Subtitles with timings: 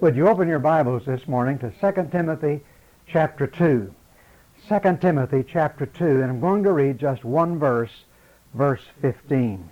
[0.00, 2.60] Would you open your Bibles this morning to 2 Timothy
[3.08, 3.92] chapter 2?
[4.68, 8.04] 2 Timothy chapter 2, and I'm going to read just one verse,
[8.54, 9.68] verse 15.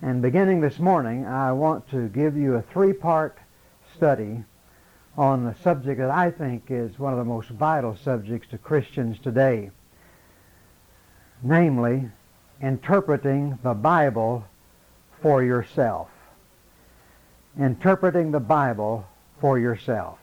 [0.00, 3.36] And beginning this morning, I want to give you a three-part
[3.96, 4.44] study
[5.18, 9.18] on the subject that I think is one of the most vital subjects to Christians
[9.18, 9.72] today,
[11.42, 12.08] namely,
[12.62, 14.44] interpreting the Bible
[15.20, 16.10] for yourself.
[17.58, 19.08] Interpreting the Bible
[19.44, 20.16] for yourself.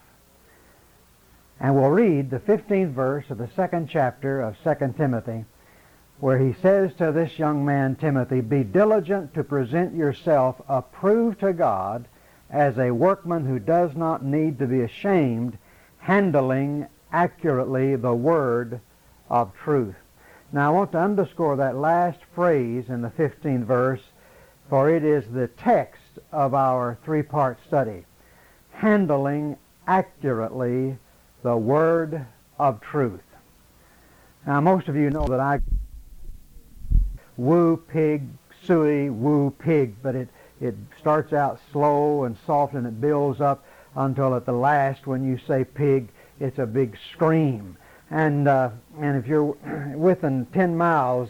[1.60, 5.46] And we'll read the 15th verse of the second chapter of 2 Timothy,
[6.20, 11.54] where he says to this young man, Timothy, Be diligent to present yourself approved to
[11.54, 12.08] God
[12.50, 15.56] as a workman who does not need to be ashamed,
[16.00, 18.82] handling accurately the word
[19.30, 19.94] of truth.
[20.52, 24.02] Now I want to underscore that last phrase in the 15th verse,
[24.68, 28.04] for it is the text of our three-part study.
[28.82, 30.98] Handling accurately
[31.44, 32.26] the word
[32.58, 33.22] of truth.
[34.48, 35.60] Now most of you know that I
[37.38, 38.28] woo pig,
[38.66, 40.30] suey, woo pig, but it
[40.60, 43.64] it starts out slow and soft and it builds up
[43.96, 47.78] until at the last when you say pig, it's a big scream.
[48.10, 49.56] And, uh, and if you're
[49.96, 51.30] within 10 miles,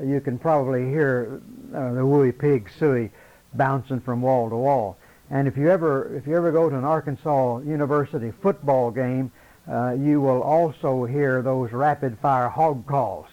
[0.00, 1.40] you can probably hear
[1.74, 3.10] uh, the wooey pig suey
[3.54, 4.96] bouncing from wall to wall.
[5.30, 9.32] And if you ever, if you ever go to an Arkansas University football game,
[9.70, 13.26] uh, you will also hear those rapid fire hog calls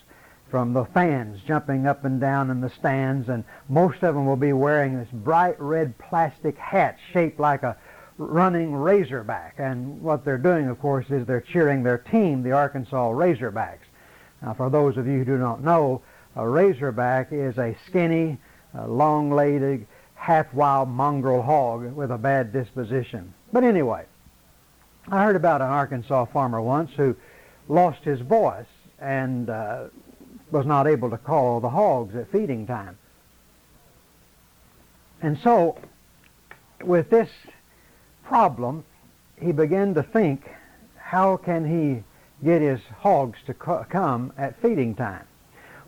[0.49, 4.35] from the fans jumping up and down in the stands, and most of them will
[4.35, 7.77] be wearing this bright red plastic hat shaped like a
[8.17, 9.55] running razorback.
[9.57, 13.87] And what they're doing, of course, is they're cheering their team, the Arkansas Razorbacks.
[14.41, 16.01] Now, for those of you who do not know,
[16.35, 18.37] a razorback is a skinny,
[18.77, 18.87] uh,
[20.21, 23.33] long-legged, half-wild mongrel hog with a bad disposition.
[23.51, 24.05] But anyway,
[25.09, 27.15] I heard about an Arkansas farmer once who
[27.67, 28.65] lost his voice
[28.99, 29.85] and uh,
[30.51, 32.97] was not able to call the hogs at feeding time.
[35.21, 35.77] And so,
[36.83, 37.29] with this
[38.23, 38.83] problem,
[39.39, 40.49] he began to think,
[40.97, 42.03] how can he
[42.43, 45.25] get his hogs to co- come at feeding time?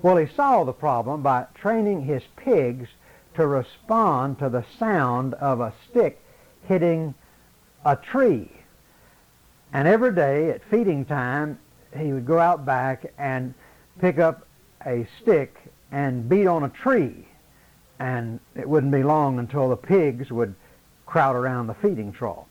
[0.01, 2.89] Well, he solved the problem by training his pigs
[3.35, 6.21] to respond to the sound of a stick
[6.67, 7.13] hitting
[7.85, 8.51] a tree.
[9.73, 11.59] And every day at feeding time,
[11.97, 13.53] he would go out back and
[13.99, 14.47] pick up
[14.85, 15.57] a stick
[15.91, 17.27] and beat on a tree.
[17.99, 20.55] And it wouldn't be long until the pigs would
[21.05, 22.45] crowd around the feeding trough.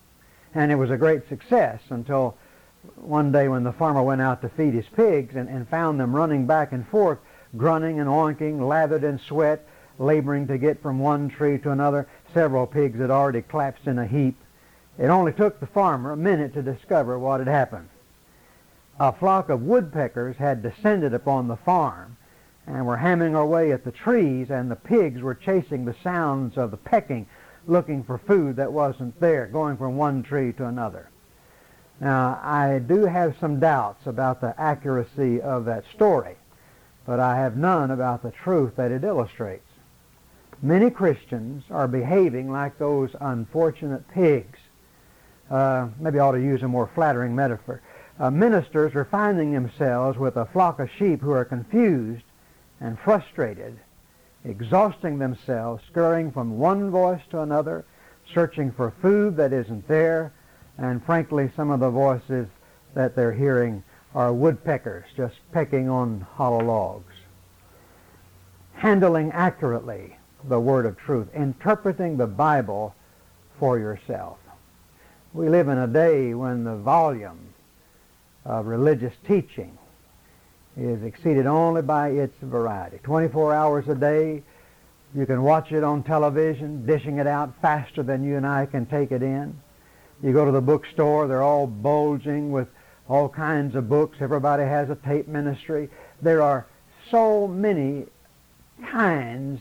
[0.55, 2.37] And it was a great success until
[2.97, 6.15] one day when the farmer went out to feed his pigs and, and found them
[6.15, 7.19] running back and forth,
[7.57, 9.67] grunting and oinking, lathered in sweat,
[9.99, 12.07] laboring to get from one tree to another.
[12.35, 14.37] Several pigs had already collapsed in a heap.
[14.99, 17.89] It only took the farmer a minute to discover what had happened.
[19.01, 22.17] A flock of woodpeckers had descended upon the farm
[22.67, 26.71] and were hammering away at the trees, and the pigs were chasing the sounds of
[26.71, 27.27] the pecking,
[27.67, 31.09] looking for food that wasn't there, going from one tree to another.
[32.01, 36.37] Now, I do have some doubts about the accuracy of that story,
[37.07, 39.72] but I have none about the truth that it illustrates.
[40.65, 44.61] Many Christians are behaving like those unfortunate pigs.
[45.51, 47.83] Uh, maybe I ought to use a more flattering metaphor.
[48.21, 52.23] Uh, ministers are finding themselves with a flock of sheep who are confused
[52.81, 53.77] and frustrated,
[54.45, 57.85] exhausting themselves, scurrying from one voice to another,
[58.33, 60.33] searching for food that isn't there,
[60.79, 62.47] and frankly, some of the voices
[62.95, 63.83] that they're hearing
[64.15, 67.15] are woodpeckers just pecking on hollow logs.
[68.75, 72.95] Handling accurately the word of truth, interpreting the Bible
[73.59, 74.39] for yourself.
[75.33, 77.55] We live in a day when the volume
[78.45, 79.79] of religious teaching
[80.77, 82.99] is exceeded only by its variety.
[83.03, 84.43] 24 hours a day,
[85.15, 88.87] you can watch it on television, dishing it out faster than you and I can
[88.87, 89.55] take it in.
[90.23, 92.69] You go to the bookstore, they're all bulging with
[93.09, 94.19] all kinds of books.
[94.21, 95.91] Everybody has a tape ministry.
[96.23, 96.67] There are
[97.11, 98.07] so many
[98.87, 99.61] kinds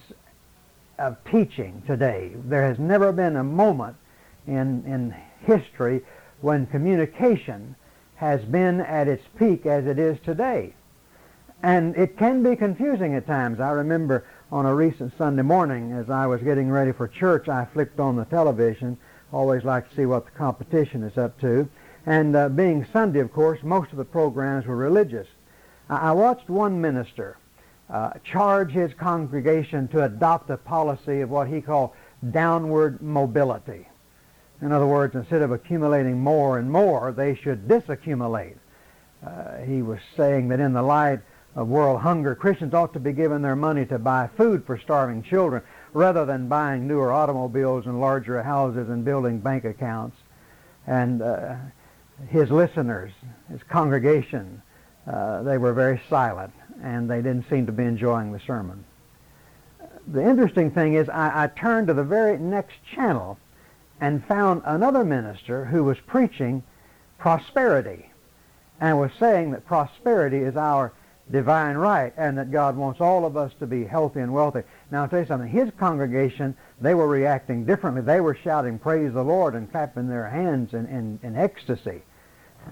[1.01, 2.31] of teaching today.
[2.45, 3.95] There has never been a moment
[4.47, 5.15] in, in
[5.45, 6.01] history
[6.41, 7.75] when communication
[8.15, 10.73] has been at its peak as it is today.
[11.63, 13.59] And it can be confusing at times.
[13.59, 17.65] I remember on a recent Sunday morning as I was getting ready for church, I
[17.65, 18.97] flipped on the television.
[19.33, 21.67] Always like to see what the competition is up to.
[22.05, 25.27] And uh, being Sunday, of course, most of the programs were religious.
[25.89, 27.37] I, I watched one minister
[27.91, 31.91] uh, charge his congregation to adopt a policy of what he called
[32.31, 33.85] downward mobility.
[34.61, 38.55] In other words, instead of accumulating more and more, they should disaccumulate.
[39.25, 41.19] Uh, he was saying that in the light
[41.55, 45.21] of world hunger, Christians ought to be giving their money to buy food for starving
[45.21, 45.61] children
[45.93, 50.15] rather than buying newer automobiles and larger houses and building bank accounts.
[50.87, 51.55] And uh,
[52.29, 53.11] his listeners,
[53.49, 54.61] his congregation,
[55.05, 58.83] uh, they were very silent and they didn't seem to be enjoying the sermon.
[60.07, 63.37] The interesting thing is I, I turned to the very next channel
[63.99, 66.63] and found another minister who was preaching
[67.19, 68.11] prosperity
[68.79, 70.91] and was saying that prosperity is our
[71.31, 74.63] divine right and that God wants all of us to be healthy and wealthy.
[74.89, 75.47] Now, I'll tell you something.
[75.49, 78.01] His congregation, they were reacting differently.
[78.01, 82.01] They were shouting, praise the Lord, and clapping their hands in, in, in ecstasy.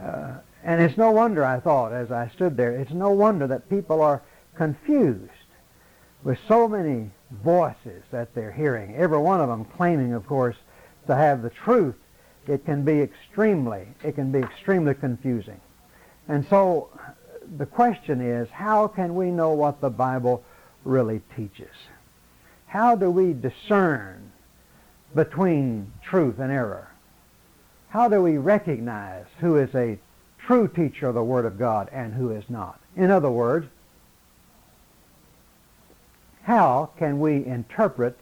[0.02, 3.70] Uh, and it's no wonder, I thought, as I stood there, it's no wonder that
[3.70, 4.22] people are
[4.56, 5.32] confused
[6.24, 10.58] with so many voices that they're hearing, every one of them claiming, of course,
[11.08, 11.96] to have the truth.
[12.48, 15.60] It can be extremely, it can be extremely confusing.
[16.28, 16.90] And so
[17.58, 20.44] the question is, how can we know what the Bible
[20.84, 21.74] really teaches?
[22.68, 24.32] How do we discern
[25.16, 26.88] between truth and error?
[27.90, 29.98] How do we recognize who is a
[30.50, 32.80] true teacher of the Word of God and who is not?
[32.96, 33.68] In other words,
[36.42, 38.18] how can we interpret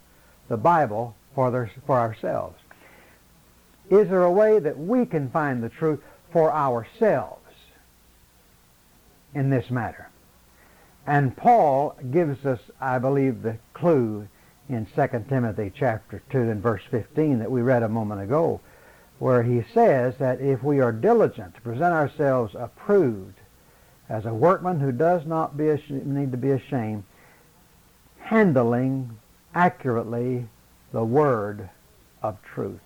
[0.50, 2.59] the Bible for, their, for ourselves?
[3.89, 6.01] Is there a way that we can find the truth
[6.33, 7.50] for ourselves
[9.33, 10.09] in this matter?
[11.06, 14.27] And Paul gives us, I believe, the clue
[14.68, 18.59] in 2 Timothy chapter 2 and verse 15 that we read a moment ago,
[19.19, 23.39] where he says that if we are diligent to present ourselves approved
[24.09, 27.03] as a workman who does not be need to be ashamed,
[28.19, 29.17] handling
[29.55, 30.47] accurately
[30.91, 31.69] the word
[32.21, 32.79] of truth.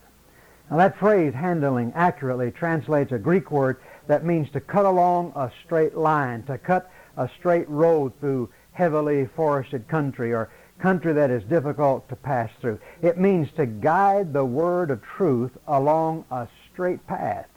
[0.70, 3.78] Now that phrase, handling accurately, translates a Greek word
[4.08, 9.26] that means to cut along a straight line, to cut a straight road through heavily
[9.36, 10.50] forested country or
[10.82, 12.80] country that is difficult to pass through.
[13.02, 17.48] It means to guide the word of truth along a straight path,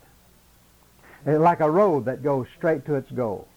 [1.25, 3.49] like a road that goes straight to its goal,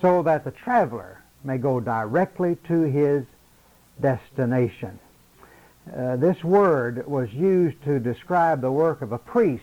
[0.00, 3.24] so that the traveler may go directly to his
[4.00, 4.98] destination.
[5.94, 9.62] Uh, this word was used to describe the work of a priest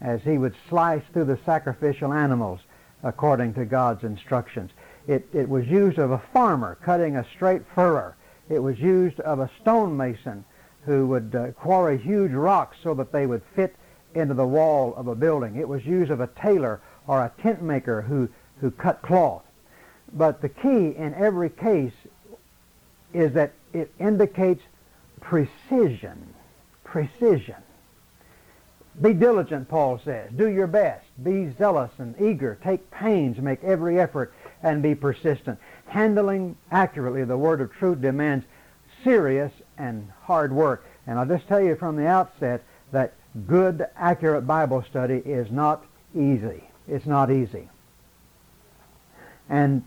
[0.00, 2.60] as he would slice through the sacrificial animals
[3.02, 4.70] according to God's instructions.
[5.06, 8.14] It, it was used of a farmer cutting a straight furrow.
[8.50, 10.44] It was used of a stonemason
[10.84, 13.76] who would uh, quarry huge rocks so that they would fit
[14.14, 15.56] into the wall of a building.
[15.56, 18.28] It was used of a tailor or a tent maker who,
[18.60, 19.42] who cut cloth.
[20.12, 21.94] But the key in every case
[23.14, 24.62] is that it indicates
[25.20, 26.34] precision.
[26.82, 27.56] Precision.
[29.00, 30.30] Be diligent, Paul says.
[30.36, 31.06] Do your best.
[31.22, 32.58] Be zealous and eager.
[32.64, 33.38] Take pains.
[33.38, 35.58] Make every effort and be persistent.
[35.90, 38.46] Handling accurately the word of truth demands
[39.02, 40.86] serious and hard work.
[41.08, 43.12] And I'll just tell you from the outset that
[43.48, 45.84] good, accurate Bible study is not
[46.14, 46.62] easy.
[46.86, 47.68] It's not easy.
[49.48, 49.84] And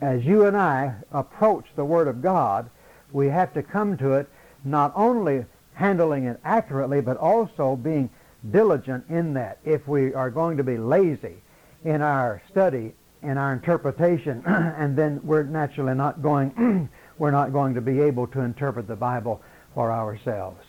[0.00, 2.70] as you and I approach the Word of God,
[3.12, 4.30] we have to come to it
[4.64, 5.44] not only
[5.74, 8.08] handling it accurately, but also being
[8.50, 9.58] diligent in that.
[9.66, 11.36] If we are going to be lazy
[11.84, 16.88] in our study, in our interpretation, and then we're naturally not going,
[17.18, 19.40] we're not going to be able to interpret the Bible
[19.74, 20.60] for ourselves.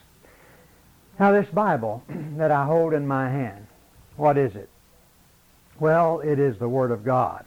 [1.19, 2.03] Now this Bible
[2.37, 3.67] that I hold in my hand,
[4.17, 4.69] what is it?
[5.79, 7.45] Well, it is the Word of God.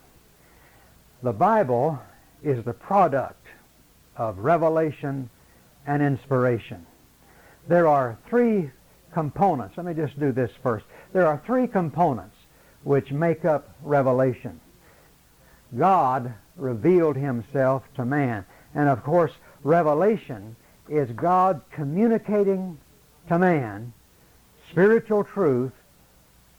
[1.22, 1.98] The Bible
[2.42, 3.46] is the product
[4.16, 5.30] of revelation
[5.86, 6.84] and inspiration.
[7.68, 8.70] There are three
[9.12, 9.76] components.
[9.76, 10.84] Let me just do this first.
[11.12, 12.36] There are three components
[12.84, 14.60] which make up revelation.
[15.76, 18.44] God revealed himself to man.
[18.75, 19.32] And of course,
[19.62, 20.56] revelation
[20.88, 22.78] is God communicating
[23.28, 23.92] to man
[24.70, 25.73] spiritual truth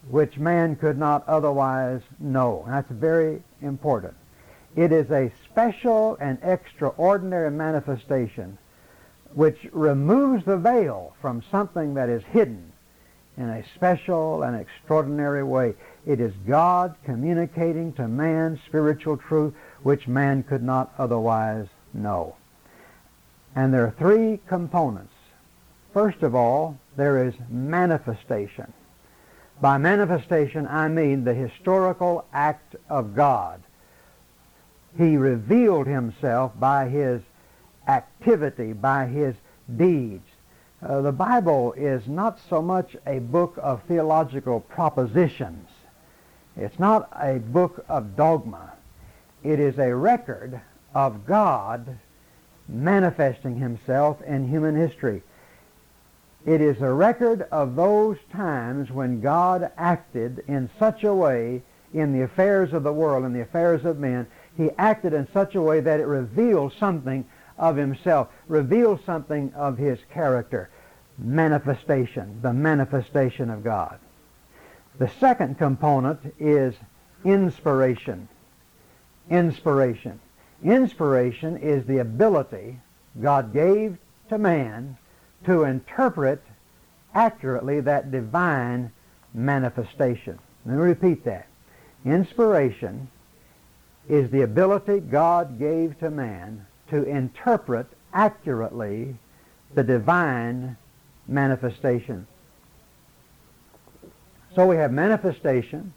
[0.09, 2.65] which man could not otherwise know.
[2.67, 4.13] That's very important.
[4.75, 8.57] It is a special and extraordinary manifestation
[9.33, 12.71] which removes the veil from something that is hidden
[13.37, 15.75] in a special and extraordinary way.
[16.05, 19.53] It is God communicating to man spiritual truth
[19.83, 22.35] which man could not otherwise know.
[23.55, 25.13] And there are three components.
[25.93, 28.73] First of all, there is manifestation.
[29.61, 33.61] By manifestation, I mean the historical act of God.
[34.97, 37.21] He revealed himself by his
[37.87, 39.35] activity, by his
[39.75, 40.26] deeds.
[40.81, 45.67] Uh, the Bible is not so much a book of theological propositions.
[46.55, 48.73] It's not a book of dogma.
[49.43, 50.61] It is a record
[50.93, 51.97] of God
[52.67, 55.23] manifesting himself in human history.
[56.45, 62.13] It is a record of those times when God acted in such a way in
[62.13, 65.61] the affairs of the world, in the affairs of men, he acted in such a
[65.61, 67.25] way that it reveals something
[67.57, 70.69] of himself, reveals something of his character.
[71.17, 73.99] Manifestation, the manifestation of God.
[74.99, 76.75] The second component is
[77.23, 78.27] inspiration.
[79.29, 80.19] Inspiration.
[80.63, 82.79] Inspiration is the ability
[83.21, 83.97] God gave
[84.29, 84.97] to man
[85.45, 86.41] to interpret
[87.13, 88.91] accurately that divine
[89.33, 90.39] manifestation.
[90.65, 91.47] Let me repeat that.
[92.05, 93.09] Inspiration
[94.09, 99.15] is the ability God gave to man to interpret accurately
[99.73, 100.77] the divine
[101.27, 102.25] manifestation.
[104.55, 105.93] So we have manifestation,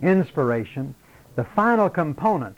[0.00, 0.94] inspiration.
[1.36, 2.56] The final component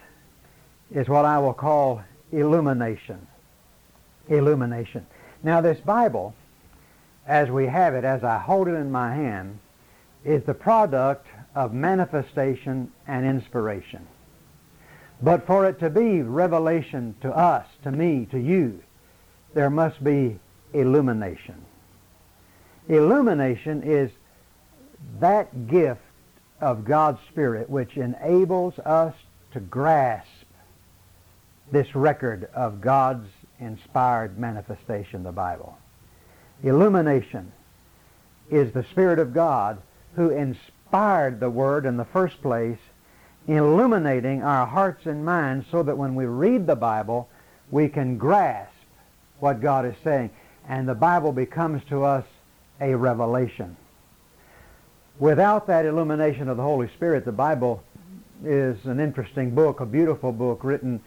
[0.92, 3.26] is what I will call illumination.
[4.28, 5.06] Illumination.
[5.42, 6.34] Now this Bible,
[7.26, 9.58] as we have it, as I hold it in my hand,
[10.24, 14.06] is the product of manifestation and inspiration.
[15.22, 18.82] But for it to be revelation to us, to me, to you,
[19.54, 20.38] there must be
[20.72, 21.64] illumination.
[22.88, 24.10] Illumination is
[25.18, 26.00] that gift
[26.60, 29.14] of God's Spirit which enables us
[29.52, 30.28] to grasp
[31.70, 35.76] this record of God's inspired manifestation, the Bible.
[36.62, 37.52] Illumination
[38.50, 39.80] is the Spirit of God
[40.16, 42.78] who inspired the Word in the first place,
[43.46, 47.28] illuminating our hearts and minds so that when we read the Bible,
[47.70, 48.72] we can grasp
[49.38, 50.30] what God is saying.
[50.68, 52.24] And the Bible becomes to us
[52.80, 53.76] a revelation.
[55.18, 57.82] Without that illumination of the Holy Spirit, the Bible
[58.44, 61.00] is an interesting book, a beautiful book written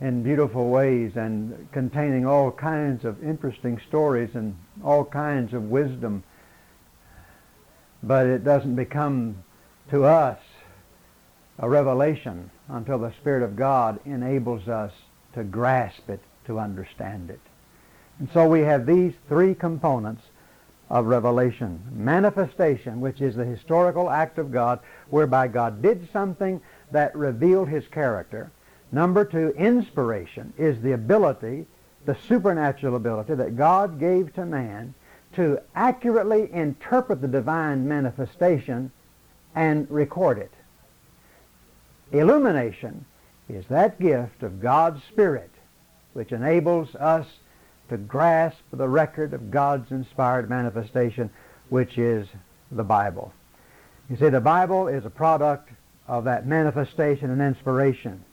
[0.00, 6.22] in beautiful ways and containing all kinds of interesting stories and all kinds of wisdom.
[8.02, 9.44] But it doesn't become
[9.90, 10.38] to us
[11.60, 14.92] a revelation until the Spirit of God enables us
[15.34, 17.40] to grasp it, to understand it.
[18.18, 20.22] And so we have these three components
[20.88, 21.80] of revelation.
[21.92, 27.86] Manifestation, which is the historical act of God whereby God did something that revealed his
[27.88, 28.50] character.
[28.90, 31.66] Number two, inspiration is the ability,
[32.06, 34.94] the supernatural ability that God gave to man
[35.34, 38.90] to accurately interpret the divine manifestation
[39.54, 40.50] and record it.
[42.12, 43.04] Illumination
[43.48, 45.50] is that gift of God's Spirit
[46.12, 47.26] which enables us
[47.88, 51.30] to grasp the record of God's inspired manifestation,
[51.68, 52.26] which is
[52.70, 53.32] the Bible.
[54.08, 55.70] You see, the Bible is a product
[56.08, 58.24] of that manifestation and inspiration.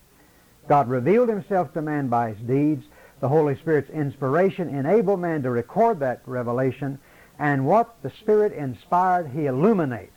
[0.67, 2.85] God revealed himself to man by his deeds.
[3.19, 6.99] The Holy Spirit's inspiration enabled man to record that revelation.
[7.39, 10.16] And what the Spirit inspired, he illuminates.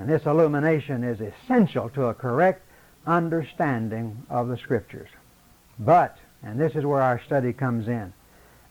[0.00, 2.62] And this illumination is essential to a correct
[3.06, 5.10] understanding of the Scriptures.
[5.78, 8.14] But, and this is where our study comes in,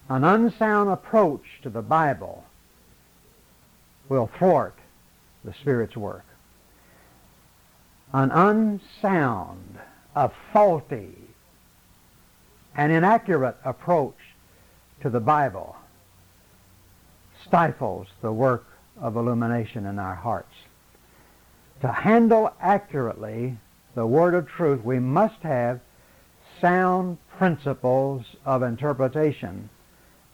[0.09, 2.43] an unsound approach to the Bible
[4.09, 4.75] will thwart
[5.43, 6.25] the Spirit's work.
[8.11, 9.77] An unsound
[10.15, 11.15] a faulty
[12.75, 14.15] an inaccurate approach
[15.01, 15.75] to the Bible
[17.45, 18.65] stifles the work
[18.99, 20.48] of illumination in our hearts.
[21.81, 23.57] To handle accurately
[23.95, 25.79] the word of truth, we must have
[26.59, 29.69] sound principles of interpretation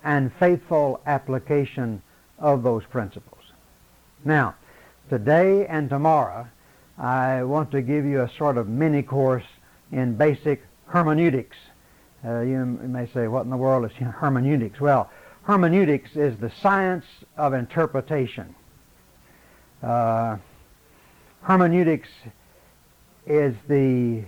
[0.03, 2.01] and faithful application
[2.39, 3.43] of those principles.
[4.23, 4.55] Now,
[5.09, 6.47] today and tomorrow,
[6.97, 9.45] I want to give you a sort of mini course
[9.91, 11.57] in basic hermeneutics.
[12.23, 14.81] Uh, you may say, what in the world is hermeneutics?
[14.81, 15.11] Well,
[15.43, 17.05] hermeneutics is the science
[17.37, 18.55] of interpretation.
[19.83, 20.37] Uh,
[21.45, 22.09] hermeneutics
[23.27, 24.23] is the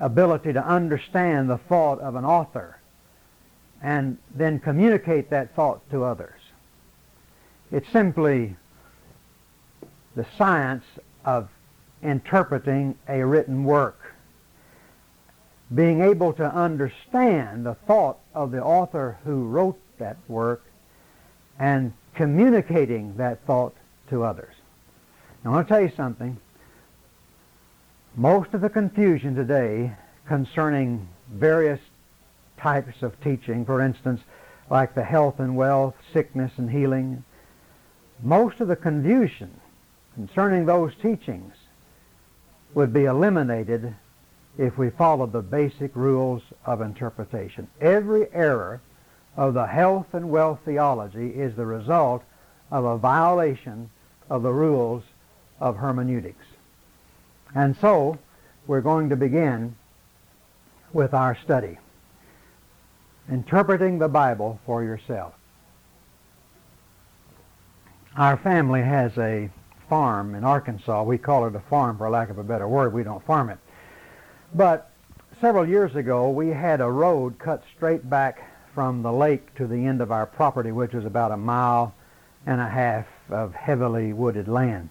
[0.00, 2.78] ability to understand the thought of an author
[3.80, 6.40] and then communicate that thought to others.
[7.70, 8.56] It's simply
[10.16, 10.84] the science
[11.24, 11.48] of
[12.02, 14.14] interpreting a written work
[15.72, 20.64] being able to understand the thought of the author who wrote that work
[21.58, 23.74] and communicating that thought
[24.10, 24.54] to others.
[25.44, 26.36] Now, I want to tell you something.
[28.18, 29.92] Most of the confusion today
[30.26, 31.78] concerning various
[32.56, 34.20] types of teaching, for instance,
[34.68, 37.22] like the health and wealth, sickness and healing.
[38.20, 39.60] Most of the confusion
[40.16, 41.54] concerning those teachings
[42.74, 43.94] would be eliminated
[44.58, 47.68] if we followed the basic rules of interpretation.
[47.80, 48.80] Every error
[49.36, 52.24] of the health and wealth theology is the result
[52.72, 53.90] of a violation
[54.28, 55.04] of the rules
[55.60, 56.47] of hermeneutics.
[57.54, 58.18] And so,
[58.66, 59.74] we're going to begin
[60.92, 61.78] with our study.
[63.30, 65.34] Interpreting the Bible for yourself.
[68.16, 69.50] Our family has a
[69.88, 71.02] farm in Arkansas.
[71.04, 72.92] We call it a farm for lack of a better word.
[72.92, 73.58] We don't farm it.
[74.54, 74.90] But
[75.40, 79.86] several years ago, we had a road cut straight back from the lake to the
[79.86, 81.94] end of our property, which was about a mile
[82.46, 84.90] and a half of heavily wooded land.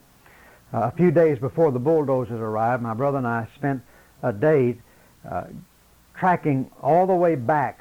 [0.74, 3.82] Uh, a few days before the bulldozers arrived, my brother and I spent
[4.22, 4.78] a day
[5.30, 5.46] uh,
[6.18, 7.80] tracking all the way back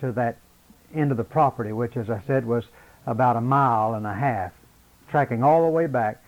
[0.00, 0.38] to that
[0.94, 2.64] end of the property, which, as I said, was
[3.06, 4.52] about a mile and a half,
[5.10, 6.22] tracking all the way back.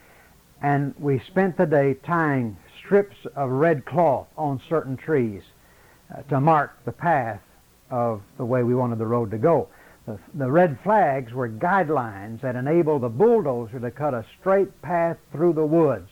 [0.62, 5.42] And we spent the day tying strips of red cloth on certain trees
[6.14, 7.40] uh, to mark the path
[7.90, 9.68] of the way we wanted the road to go.
[10.06, 15.54] The, red flags were guidelines that enabled the bulldozer to cut a straight path through
[15.54, 16.10] the woods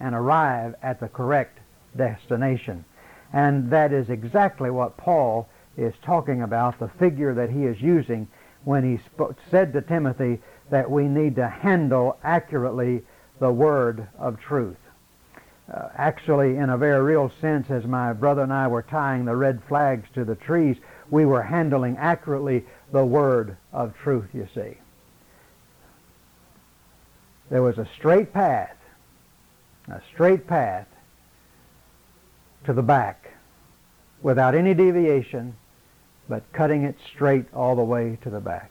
[0.00, 1.58] and arrive at the correct
[1.96, 2.84] destination.
[3.32, 5.48] And that is exactly what Paul
[5.78, 8.28] is talking about, the figure that he is using
[8.64, 13.02] when he sp- said to Timothy that we need to handle accurately
[13.40, 14.76] the word of truth.
[15.72, 19.36] Uh, actually, in a very real sense, as my brother and I were tying the
[19.36, 20.76] red flags to the trees,
[21.12, 24.78] we were handling accurately the word of truth, you see.
[27.50, 28.74] There was a straight path,
[29.88, 30.86] a straight path
[32.64, 33.34] to the back
[34.22, 35.54] without any deviation,
[36.30, 38.70] but cutting it straight all the way to the back.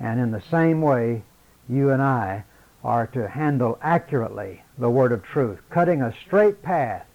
[0.00, 1.22] And in the same way,
[1.68, 2.42] you and I
[2.82, 7.06] are to handle accurately the word of truth, cutting a straight path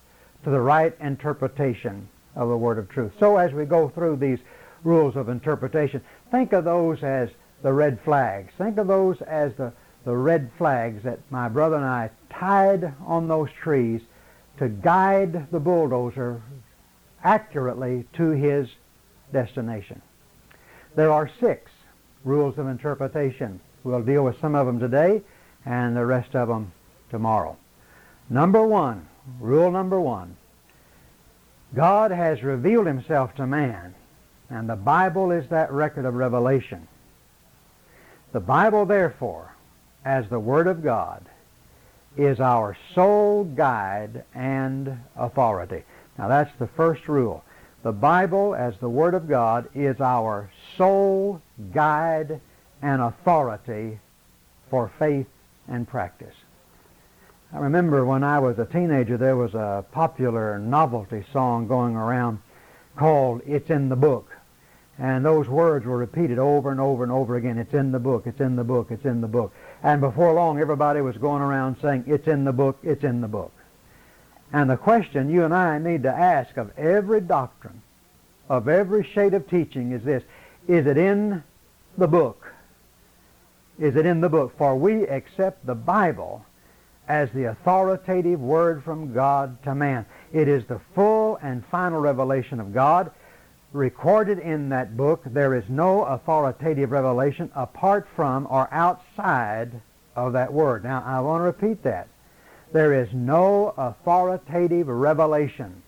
[0.45, 3.11] to the right interpretation of the word of truth.
[3.19, 4.39] So as we go through these
[4.83, 7.29] rules of interpretation, think of those as
[7.61, 8.53] the red flags.
[8.57, 9.71] Think of those as the,
[10.05, 14.01] the red flags that my brother and I tied on those trees
[14.57, 16.41] to guide the bulldozer
[17.23, 18.67] accurately to his
[19.31, 20.01] destination.
[20.95, 21.71] There are six
[22.23, 23.59] rules of interpretation.
[23.83, 25.21] We'll deal with some of them today
[25.65, 26.71] and the rest of them
[27.09, 27.57] tomorrow.
[28.29, 29.07] Number one,
[29.39, 30.35] rule number one,
[31.73, 33.95] God has revealed himself to man,
[34.49, 36.87] and the Bible is that record of revelation.
[38.33, 39.53] The Bible, therefore,
[40.03, 41.25] as the Word of God,
[42.17, 45.83] is our sole guide and authority.
[46.17, 47.43] Now that's the first rule.
[47.83, 51.41] The Bible, as the Word of God, is our sole
[51.73, 52.41] guide
[52.81, 53.99] and authority
[54.69, 55.27] for faith
[55.67, 56.35] and practice.
[57.53, 62.39] I remember when I was a teenager, there was a popular novelty song going around
[62.95, 64.29] called It's in the Book.
[64.97, 67.57] And those words were repeated over and over and over again.
[67.57, 69.51] It's in the book, it's in the book, it's in the book.
[69.83, 73.27] And before long, everybody was going around saying, It's in the book, it's in the
[73.27, 73.51] book.
[74.53, 77.81] And the question you and I need to ask of every doctrine,
[78.47, 80.23] of every shade of teaching is this
[80.69, 81.43] Is it in
[81.97, 82.53] the book?
[83.77, 84.57] Is it in the book?
[84.57, 86.45] For we accept the Bible
[87.11, 90.05] as the authoritative word from God to man.
[90.31, 93.11] It is the full and final revelation of God
[93.73, 95.21] recorded in that book.
[95.25, 99.73] There is no authoritative revelation apart from or outside
[100.15, 100.85] of that word.
[100.85, 102.07] Now, I want to repeat that.
[102.71, 105.83] There is no authoritative revelation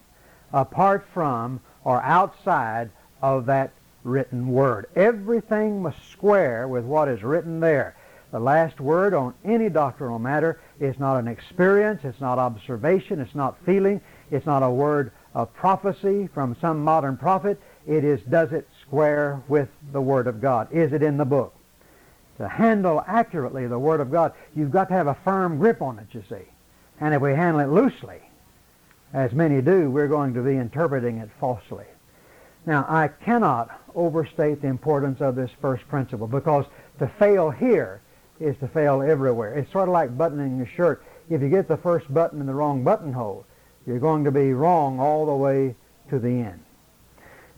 [0.51, 2.89] apart from or outside
[3.21, 3.71] of that
[4.03, 4.87] written word.
[4.97, 7.95] Everything must square with what is written there.
[8.33, 13.35] The last word on any doctrinal matter is not an experience, it's not observation, it's
[13.35, 17.61] not feeling, it's not a word of prophecy from some modern prophet.
[17.85, 20.67] It is, does it square with the Word of God?
[20.71, 21.53] Is it in the book?
[22.39, 25.99] To handle accurately the Word of God, you've got to have a firm grip on
[25.99, 26.49] it, you see.
[26.99, 28.19] And if we handle it loosely,
[29.13, 31.85] as many do, we're going to be interpreting it falsely.
[32.65, 36.65] Now, I cannot overstate the importance of this first principle because
[36.97, 38.01] to fail here
[38.43, 39.53] is to fail everywhere.
[39.57, 41.03] It's sort of like buttoning a shirt.
[41.29, 43.45] If you get the first button in the wrong buttonhole,
[43.87, 45.75] you're going to be wrong all the way
[46.09, 46.59] to the end.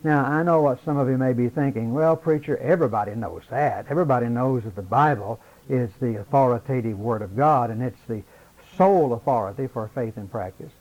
[0.03, 1.93] Now, I know what some of you may be thinking.
[1.93, 3.87] Well, preacher, everybody knows that.
[3.89, 8.21] Everybody knows that the Bible is the authoritative Word of God, and it's the
[8.77, 10.71] sole authority for faith and practice.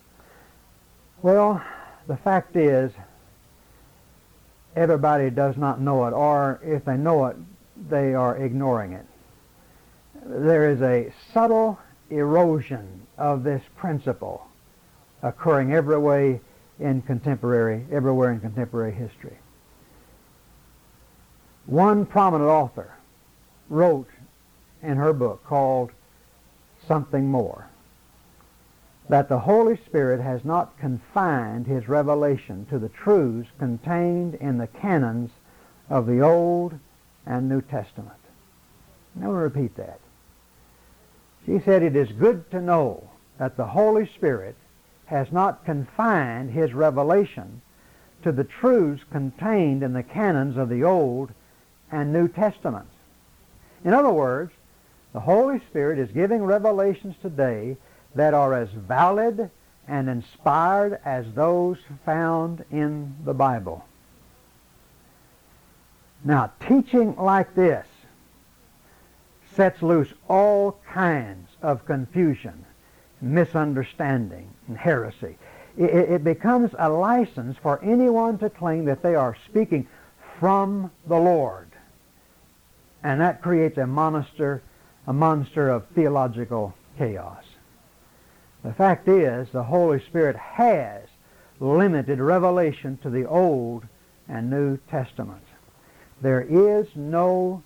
[1.23, 1.65] Well,
[2.07, 2.93] the fact is,
[4.77, 7.37] everybody does not know it, or if they know it,
[7.89, 9.07] they are ignoring it.
[10.27, 11.79] There is a subtle
[12.11, 14.47] erosion of this principle
[15.23, 16.41] occurring every way
[16.79, 19.37] in contemporary, everywhere in contemporary history.
[21.67, 22.95] One prominent author
[23.69, 24.09] wrote
[24.83, 25.93] in her book called
[26.87, 27.69] Something More
[29.09, 34.67] that the Holy Spirit has not confined his revelation to the truths contained in the
[34.67, 35.31] canons
[35.91, 36.79] of the Old
[37.27, 38.17] and New Testament.
[39.15, 40.01] Now we'll repeat that.
[41.47, 44.57] She said, It is good to know that the Holy Spirit
[45.07, 47.61] has not confined his revelation
[48.23, 51.31] to the truths contained in the canons of the Old
[51.93, 52.91] and New Testaments.
[53.85, 54.53] In other words,
[55.13, 57.77] the Holy Spirit is giving revelations today
[58.15, 59.51] that are as valid
[59.87, 61.77] and inspired as those
[62.07, 63.85] found in the Bible.
[66.25, 67.87] Now, teaching like this
[69.55, 72.65] sets loose all kinds of confusion,
[73.21, 75.37] misunderstanding, and heresy.
[75.77, 79.89] It, it, becomes a license for anyone to claim that they are speaking
[80.39, 81.69] from the Lord.
[83.03, 84.63] And that creates a monster,
[85.07, 87.45] a monster of theological chaos.
[88.63, 91.03] The fact is, the Holy Spirit has
[91.61, 93.85] limited revelation to the Old
[94.29, 95.47] and New Testaments.
[96.23, 97.63] There is no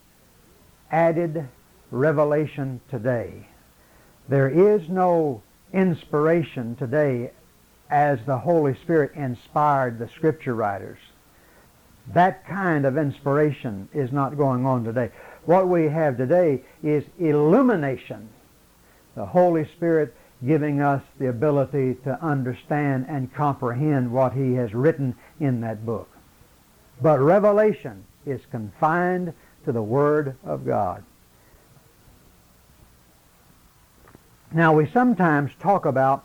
[0.91, 1.47] added
[1.91, 3.47] revelation today.
[4.29, 7.31] There is no inspiration today
[7.91, 10.99] as the Holy Spirit inspired the Scripture writers.
[12.13, 15.11] That kind of inspiration is not going on today.
[15.45, 18.29] What we have today is illumination.
[19.15, 20.15] The Holy Spirit
[20.47, 26.09] giving us the ability to understand and comprehend what he has written in that book.
[27.01, 29.33] But revelation is confined
[29.65, 31.03] to the Word of God.
[34.53, 36.25] Now, we sometimes talk about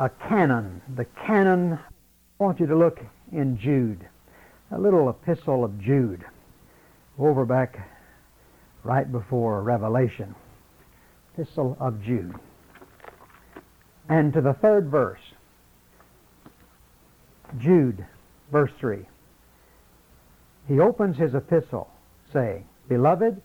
[0.00, 0.80] a canon.
[0.94, 3.00] The canon, I want you to look
[3.32, 4.06] in Jude,
[4.70, 6.24] a little epistle of Jude,
[7.18, 7.88] over back
[8.82, 10.34] right before Revelation.
[11.34, 12.34] Epistle of Jude
[14.08, 15.20] and to the third verse.
[17.58, 18.04] Jude,
[18.50, 19.06] verse 3.
[20.68, 21.88] He opens his epistle
[22.32, 23.40] saying, Beloved,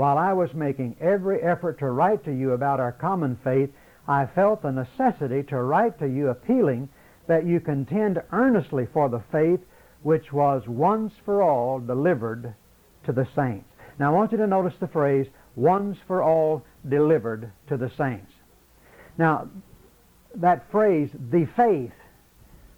[0.00, 3.68] while I was making every effort to write to you about our common faith,
[4.08, 6.88] I felt the necessity to write to you appealing
[7.26, 9.60] that you contend earnestly for the faith
[10.02, 12.54] which was once for all delivered
[13.04, 13.68] to the saints.
[13.98, 18.32] Now I want you to notice the phrase, once for all delivered to the saints.
[19.18, 19.50] Now,
[20.34, 21.92] that phrase, the faith,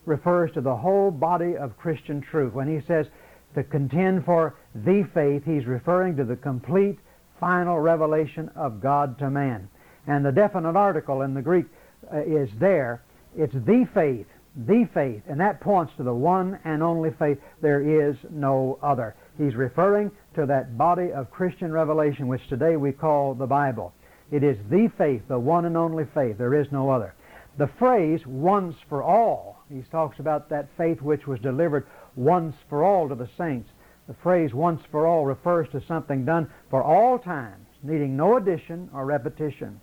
[0.06, 2.52] refers to the whole body of Christian truth.
[2.52, 3.06] When he says
[3.54, 6.98] to contend for the faith, he's referring to the complete
[7.42, 9.68] final revelation of God to man.
[10.07, 11.66] And the definite article in the Greek
[12.12, 13.02] uh, is there.
[13.37, 17.38] It's the faith, the faith, and that points to the one and only faith.
[17.61, 19.16] There is no other.
[19.38, 23.92] He's referring to that body of Christian revelation, which today we call the Bible.
[24.31, 26.38] It is the faith, the one and only faith.
[26.38, 27.12] There is no other.
[27.59, 32.85] The phrase once for all, he talks about that faith which was delivered once for
[32.85, 33.68] all to the saints.
[34.12, 38.90] The phrase once for all refers to something done for all times, needing no addition
[38.92, 39.81] or repetition.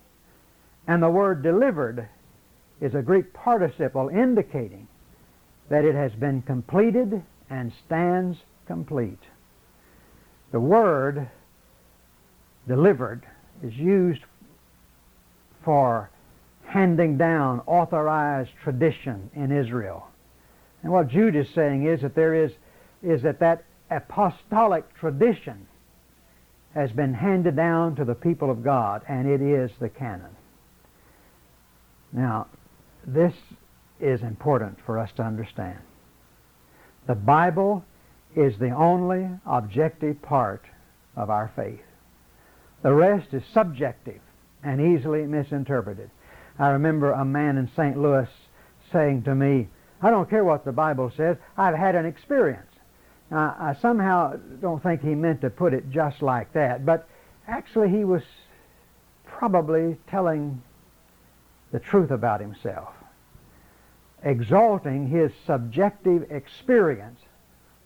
[0.87, 2.07] And the word delivered
[2.79, 4.87] is a Greek participle indicating
[5.69, 8.37] that it has been completed and stands
[8.67, 9.17] complete.
[10.51, 11.27] The word
[12.67, 13.25] delivered
[13.63, 14.21] is used
[15.65, 16.11] for
[16.65, 20.07] handing down authorized tradition in Israel.
[20.83, 22.51] And what Jude is saying is that there is,
[23.01, 25.67] is that that apostolic tradition
[26.73, 30.35] has been handed down to the people of God, and it is the canon.
[32.11, 32.47] Now,
[33.05, 33.33] this
[33.99, 35.79] is important for us to understand.
[37.07, 37.83] The Bible
[38.35, 40.63] is the only objective part
[41.15, 41.81] of our faith.
[42.83, 44.21] The rest is subjective
[44.63, 46.09] and easily misinterpreted.
[46.57, 47.97] I remember a man in St.
[47.97, 48.29] Louis
[48.91, 49.67] saying to me,
[50.01, 52.68] I don't care what the Bible says, I've had an experience.
[53.31, 57.07] Now, I somehow don't think he meant to put it just like that, but
[57.47, 58.23] actually he was
[59.25, 60.61] probably telling
[61.71, 62.93] the truth about himself,
[64.23, 67.19] exalting his subjective experience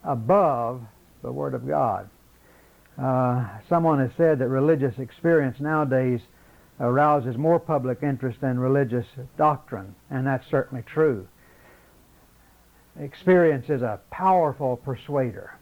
[0.04, 0.82] above
[1.22, 2.10] the Word of God.
[2.98, 6.22] Uh, someone has said that religious experience nowadays
[6.80, 9.06] arouses more public interest than religious
[9.38, 11.28] doctrine, and that's certainly true.
[13.00, 15.58] Experience is a powerful persuader.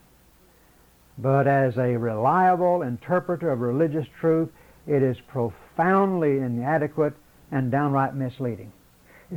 [1.18, 4.50] But as a reliable interpreter of religious truth,
[4.88, 7.14] it is profoundly inadequate
[7.52, 8.72] and downright misleading.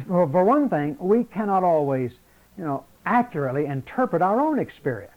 [0.09, 2.11] For, one thing, we cannot always,
[2.57, 5.13] you know, accurately interpret our own experience.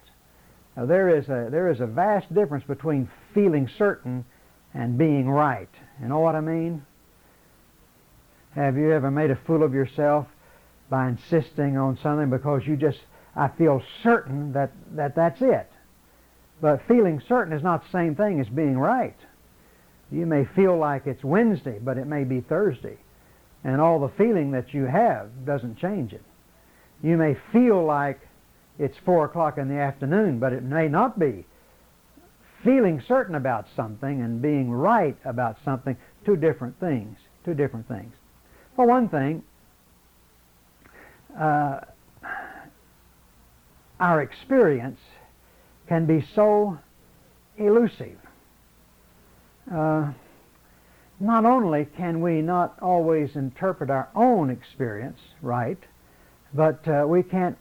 [0.76, 4.26] Now, there is a there is a vast difference between feeling certain
[4.74, 5.70] and being right.
[6.02, 6.86] You know what I mean?
[8.54, 10.28] Have you ever made a fool of yourself
[10.90, 13.00] by insisting on something because you just
[13.38, 15.72] I feel certain that, that that's it.
[16.60, 19.16] But feeling certain is not the same thing as being right.
[20.12, 22.98] You may feel like it's Wednesday, but it may be Thursday.
[23.64, 26.24] And all the feeling that you have doesn't change it.
[27.04, 28.20] You may feel like
[28.80, 31.46] it's 4 o'clock in the afternoon, but it may not be.
[32.64, 35.96] Feeling certain about something and being right about something,
[36.26, 37.20] two different things.
[37.46, 38.14] Two different things.
[38.76, 39.44] For one thing,
[41.38, 41.80] uh,
[44.00, 45.00] our experience
[45.88, 46.78] can be so
[47.58, 48.18] elusive.
[49.72, 50.12] Uh,
[51.20, 55.80] not only can we not always interpret our own experience right,
[56.54, 57.58] but uh, we can't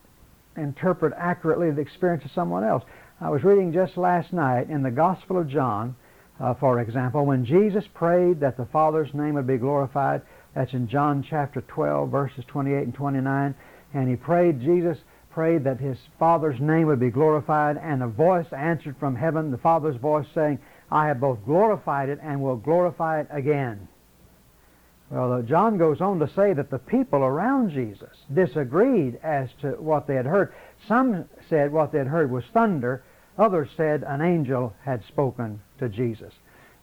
[0.57, 2.85] interpret accurately the experience of someone else.
[3.21, 5.97] I was reading just last night in the Gospel of John,
[6.39, 10.21] uh, for example, when Jesus prayed that the Father's name would be glorified,
[10.57, 13.55] that's in John chapter 12, verses 28 and 29.
[13.93, 14.97] And he prayed, Jesus
[15.31, 19.59] prayed that his Father's name would be glorified, and a voice answered from heaven, the
[19.59, 20.59] Father's voice saying,
[20.91, 23.87] I have both glorified it and will glorify it again.
[25.11, 29.73] Well, uh, John goes on to say that the people around Jesus disagreed as to
[29.73, 30.55] what they had heard.
[30.89, 33.05] Some said what they had heard was thunder.
[33.37, 36.33] Others said an angel had spoken to Jesus.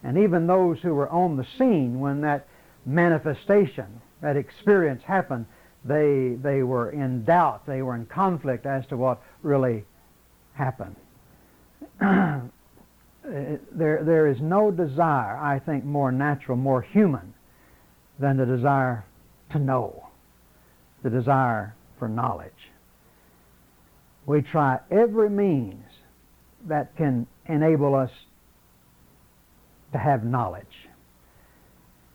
[0.03, 2.45] And even those who were on the scene when that
[2.86, 5.46] manifestation, that experience happened,
[5.86, 7.65] they, they were in doubt.
[7.65, 9.84] They were in conflict as to what really
[10.54, 10.96] happened.
[12.00, 12.50] there,
[14.04, 17.34] there is no desire, I think, more natural, more human
[18.19, 19.06] than the desire
[19.52, 20.08] to know,
[21.04, 22.52] the desire for knowledge.
[24.26, 25.84] We try every means
[26.65, 28.12] that can enable us
[29.91, 30.83] to have knowledge.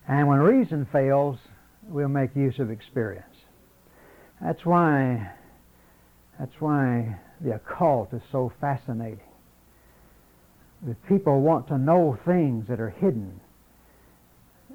[0.08, 1.38] And when reason fails,
[1.86, 3.24] we'll make use of experience.
[4.40, 5.30] That's why
[6.38, 9.20] that's why the occult is so fascinating.
[10.86, 13.40] The people want to know things that are hidden.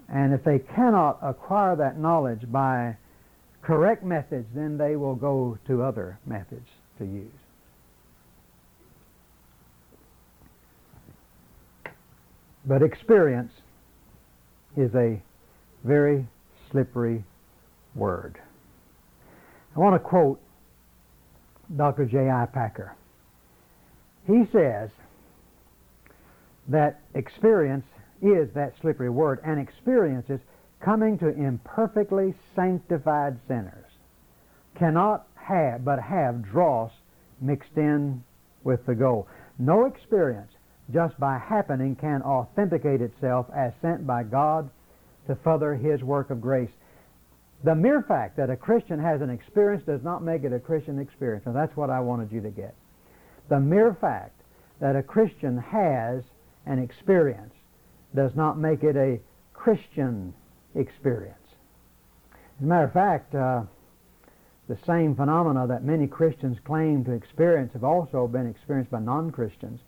[0.09, 2.97] And if they cannot acquire that knowledge by
[3.61, 6.67] correct methods, then they will go to other methods
[6.99, 7.31] to use.
[12.65, 13.53] But experience
[14.75, 15.21] is a
[15.83, 16.27] very
[16.71, 17.23] slippery
[17.95, 18.39] word.
[19.75, 20.39] I want to quote
[21.75, 22.05] Dr.
[22.05, 22.47] J.I.
[22.53, 22.95] Packer.
[24.27, 24.89] He says
[26.67, 27.85] that experience
[28.21, 30.39] is that slippery word, and experiences
[30.79, 33.85] coming to imperfectly sanctified sinners
[34.75, 36.91] cannot have but have dross
[37.41, 38.23] mixed in
[38.63, 39.27] with the goal.
[39.59, 40.52] No experience
[40.91, 44.69] just by happening can authenticate itself as sent by God
[45.27, 46.71] to further His work of grace.
[47.63, 50.99] The mere fact that a Christian has an experience does not make it a Christian
[50.99, 51.45] experience.
[51.45, 52.75] And that's what I wanted you to get.
[53.49, 54.41] The mere fact
[54.81, 56.23] that a Christian has
[56.65, 57.53] an experience
[58.13, 59.19] does not make it a
[59.53, 60.33] Christian
[60.75, 61.37] experience.
[62.59, 63.63] As a matter of fact, uh,
[64.67, 69.79] the same phenomena that many Christians claim to experience have also been experienced by non-Christians.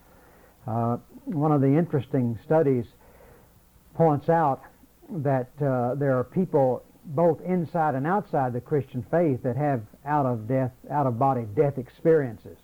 [0.67, 2.85] Uh, one of the interesting studies
[3.95, 4.63] points out
[5.09, 10.25] that uh, there are people both inside and outside the Christian faith that have out
[10.25, 12.57] of death, out of body death experiences.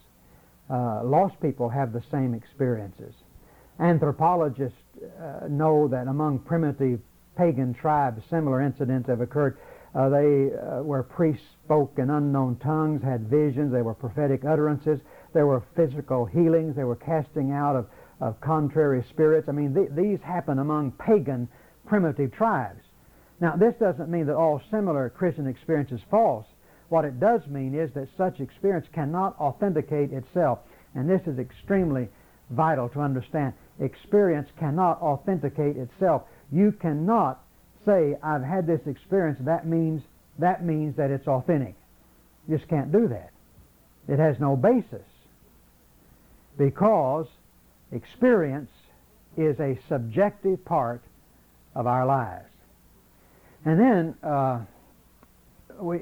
[0.69, 3.13] Uh, lost people have the same experiences.
[3.79, 4.77] Anthropologists
[5.19, 6.99] uh, know that among primitive
[7.35, 9.57] pagan tribes, similar incidents have occurred.
[9.93, 15.01] Uh, they, uh, where priests spoke in unknown tongues, had visions, they were prophetic utterances,
[15.33, 17.87] there were physical healings, they were casting out of,
[18.19, 19.47] of contrary spirits.
[19.49, 21.47] I mean, th- these happen among pagan
[21.85, 22.81] primitive tribes.
[23.39, 26.45] Now, this doesn't mean that all similar Christian experience is false.
[26.89, 30.59] What it does mean is that such experience cannot authenticate itself.
[30.93, 32.09] And this is extremely
[32.49, 33.53] vital to understand.
[33.79, 36.23] Experience cannot authenticate itself.
[36.51, 37.41] You cannot
[37.85, 40.03] say, I've had this experience, that means
[40.39, 41.75] that means that it's authentic.
[42.47, 43.31] You just can't do that.
[44.07, 45.05] It has no basis.
[46.57, 47.27] Because
[47.91, 48.71] experience
[49.37, 51.01] is a subjective part
[51.75, 52.45] of our lives.
[53.65, 54.61] And then uh,
[55.79, 56.01] we,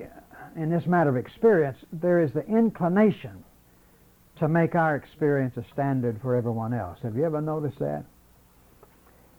[0.56, 3.44] in this matter of experience, there is the inclination
[4.40, 6.98] to make our experience a standard for everyone else.
[7.04, 8.06] Have you ever noticed that?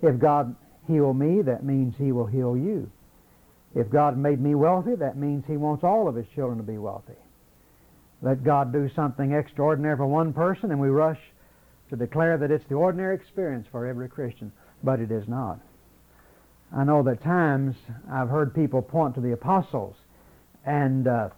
[0.02, 0.54] If God
[0.86, 2.90] heal me, that means he will heal you.
[3.74, 6.78] If God made me wealthy, that means he wants all of his children to be
[6.78, 7.14] wealthy.
[8.22, 11.20] Let God do something extraordinary for one person and we rush
[11.88, 14.52] to declare that it's the ordinary experience for every Christian,
[14.82, 15.58] but it is not.
[16.74, 17.76] I know that times
[18.10, 19.96] I've heard people point to the apostles
[20.64, 21.30] and uh,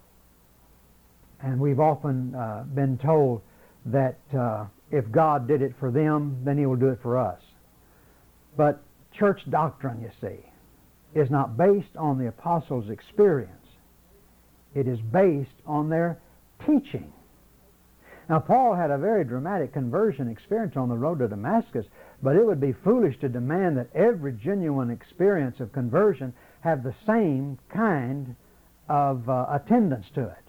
[1.41, 3.41] and we've often uh, been told
[3.87, 7.41] that uh, if God did it for them, then he will do it for us.
[8.55, 13.51] But church doctrine, you see, is not based on the apostles' experience.
[14.73, 16.17] It is based on their
[16.65, 17.11] teaching.
[18.29, 21.85] Now, Paul had a very dramatic conversion experience on the road to Damascus,
[22.21, 26.95] but it would be foolish to demand that every genuine experience of conversion have the
[27.05, 28.35] same kind
[28.87, 30.43] of uh, attendance to it.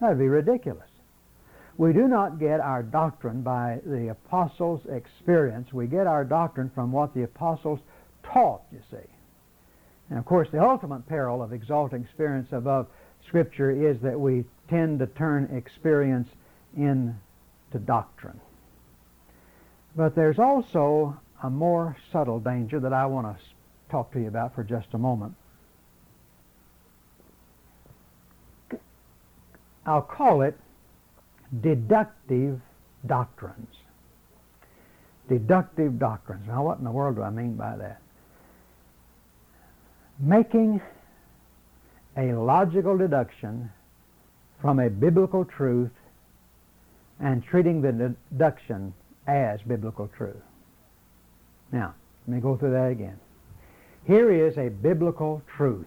[0.00, 0.88] That would be ridiculous.
[1.76, 5.72] We do not get our doctrine by the apostles' experience.
[5.72, 7.80] We get our doctrine from what the apostles
[8.22, 9.08] taught, you see.
[10.08, 12.86] And of course, the ultimate peril of exalting experience above
[13.26, 16.28] Scripture is that we tend to turn experience
[16.76, 17.14] into
[17.84, 18.40] doctrine.
[19.96, 23.44] But there's also a more subtle danger that I want to
[23.90, 25.34] talk to you about for just a moment.
[29.86, 30.58] I'll call it
[31.60, 32.60] deductive
[33.06, 33.76] doctrines.
[35.28, 36.44] Deductive doctrines.
[36.46, 38.00] Now, what in the world do I mean by that?
[40.18, 40.80] Making
[42.16, 43.70] a logical deduction
[44.60, 45.90] from a biblical truth
[47.20, 48.94] and treating the deduction
[49.26, 50.36] as biblical truth.
[51.72, 51.94] Now,
[52.26, 53.18] let me go through that again.
[54.06, 55.86] Here is a biblical truth.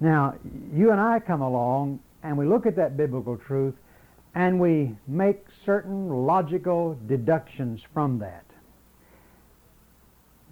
[0.00, 0.34] Now,
[0.74, 3.74] you and I come along and we look at that biblical truth
[4.34, 8.44] and we make certain logical deductions from that.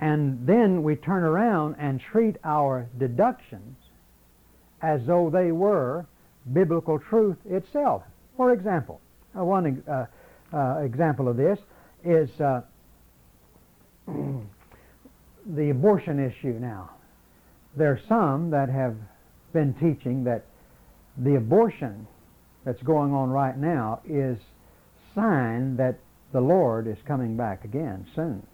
[0.00, 3.76] And then we turn around and treat our deductions
[4.82, 6.06] as though they were
[6.52, 8.02] biblical truth itself.
[8.36, 9.00] For example,
[9.38, 10.06] uh, one uh,
[10.52, 11.58] uh, example of this
[12.04, 12.62] is uh,
[15.46, 16.90] the abortion issue now.
[17.76, 18.96] There are some that have
[19.52, 20.44] been teaching that
[21.16, 22.06] the abortion
[22.64, 24.38] that's going on right now is
[25.14, 25.98] sign that
[26.32, 28.46] the Lord is coming back again soon.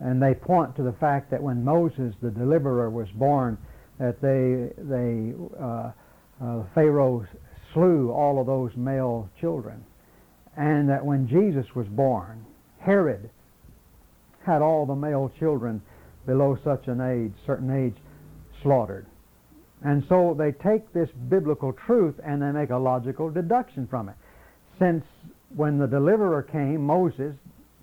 [0.00, 3.58] And they point to the fact that when Moses, the deliverer, was born,
[3.98, 5.90] that they, they uh,
[6.42, 7.26] uh, Pharaoh
[7.72, 9.84] slew all of those male children.
[10.56, 12.44] And that when Jesus was born,
[12.80, 13.30] Herod
[14.44, 15.82] had all the male children
[16.26, 17.96] below such an age, certain age,
[18.62, 19.06] slaughtered.
[19.82, 24.16] And so they take this biblical truth and they make a logical deduction from it.
[24.78, 25.04] Since
[25.54, 27.34] when the deliverer came, Moses,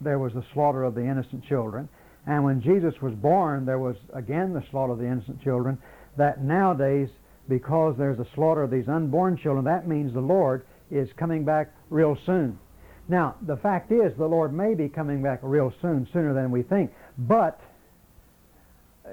[0.02, 1.88] there was the slaughter of the innocent children.
[2.28, 5.78] And when Jesus was born, there was again the slaughter of the innocent children.
[6.18, 7.10] That nowadays,
[7.48, 11.72] because there's a slaughter of these unborn children, that means the Lord is coming back
[11.90, 12.60] real soon.
[13.08, 16.64] Now, the fact is, the Lord may be coming back real soon, sooner than we
[16.64, 17.60] think, but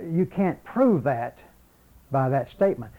[0.00, 1.36] you can't prove that
[2.10, 2.92] by that statement.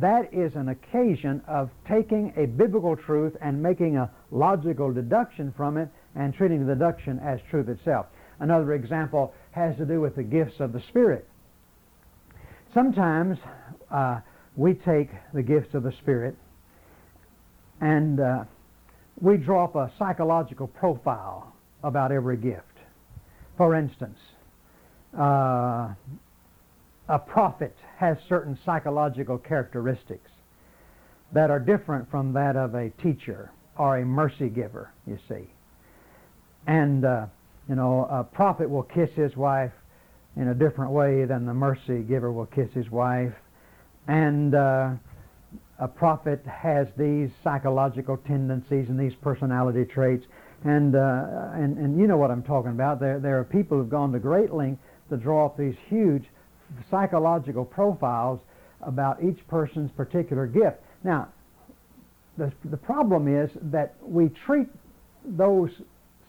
[0.00, 5.76] That is an occasion of taking a biblical truth and making a logical deduction from
[5.76, 8.06] it and treating the deduction as truth itself.
[8.40, 11.27] Another example has to do with the gifts of the Spirit.
[12.74, 13.38] Sometimes
[13.90, 14.20] uh,
[14.56, 16.36] we take the gifts of the Spirit
[17.80, 18.44] and uh,
[19.20, 22.64] we draw up a psychological profile about every gift.
[23.56, 24.18] For instance,
[25.18, 25.94] uh,
[27.08, 30.30] a prophet has certain psychological characteristics
[31.32, 35.48] that are different from that of a teacher or a mercy giver, you see.
[36.66, 37.26] And, uh,
[37.68, 39.72] you know, a prophet will kiss his wife
[40.36, 43.32] in a different way than the mercy giver will kiss his wife.
[44.06, 44.90] And uh,
[45.78, 50.26] a prophet has these psychological tendencies and these personality traits.
[50.64, 53.00] And, uh, and, and you know what I'm talking about.
[53.00, 56.24] There, there are people who've gone to great length to draw up these huge
[56.90, 58.40] psychological profiles
[58.82, 60.78] about each person's particular gift.
[61.04, 61.28] Now,
[62.36, 64.68] the, the problem is that we treat
[65.24, 65.70] those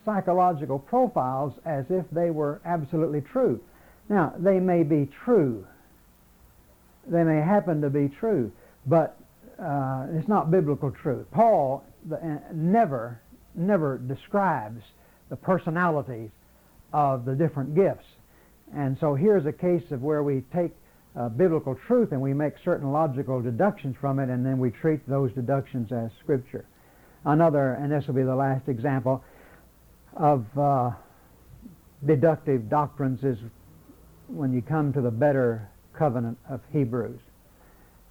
[0.04, 3.60] psychological profiles as if they were absolutely true.
[4.10, 5.64] Now, they may be true.
[7.06, 8.52] They may happen to be true,
[8.86, 9.16] but
[9.58, 11.26] uh, it's not biblical truth.
[11.30, 12.16] Paul uh,
[12.52, 13.20] never,
[13.54, 14.82] never describes
[15.28, 16.30] the personalities
[16.92, 18.04] of the different gifts.
[18.74, 20.72] And so here's a case of where we take
[21.16, 25.08] uh, biblical truth and we make certain logical deductions from it and then we treat
[25.08, 26.64] those deductions as Scripture.
[27.24, 29.22] Another, and this will be the last example,
[30.14, 30.90] of uh,
[32.04, 33.38] deductive doctrines is
[34.30, 37.20] when you come to the better covenant of Hebrews.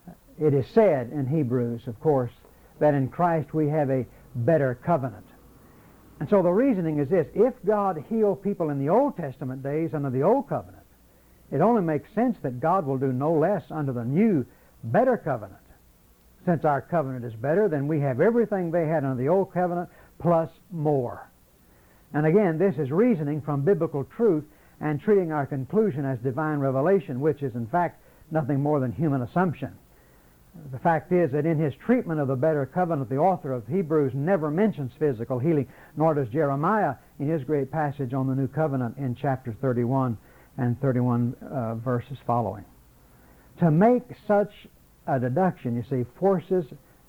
[0.07, 2.31] Uh, it is said in Hebrews, of course,
[2.79, 4.05] that in Christ we have a
[4.35, 5.25] better covenant.
[6.19, 9.93] And so the reasoning is this if God healed people in the Old Testament days
[9.93, 10.83] under the Old Covenant,
[11.51, 14.45] it only makes sense that God will do no less under the new,
[14.83, 15.55] better covenant.
[16.45, 19.89] Since our covenant is better, then we have everything they had under the Old Covenant
[20.19, 21.29] plus more.
[22.13, 24.43] And again, this is reasoning from biblical truth
[24.81, 28.01] and treating our conclusion as divine revelation, which is in fact
[28.31, 29.73] nothing more than human assumption.
[30.71, 34.13] The fact is that in his treatment of the better covenant, the author of Hebrews
[34.13, 38.97] never mentions physical healing, nor does Jeremiah in his great passage on the new covenant
[38.97, 40.17] in chapter 31
[40.57, 42.65] and 31 uh, verses following.
[43.59, 44.51] To make such
[45.07, 46.65] a deduction, you see, forces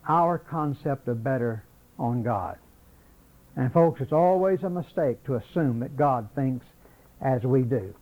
[0.08, 1.64] our concept of better
[1.98, 2.58] on God.
[3.56, 6.64] And folks, it's always a mistake to assume that God thinks
[7.20, 7.94] as we do.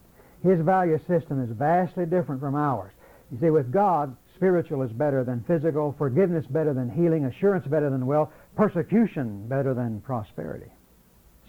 [0.43, 2.93] His value system is vastly different from ours.
[3.31, 7.91] You see, with God, spiritual is better than physical, forgiveness better than healing, assurance better
[7.91, 10.71] than wealth, persecution better than prosperity.